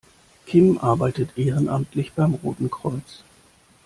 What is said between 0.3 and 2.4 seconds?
Kim arbeitet ehrenamtlich beim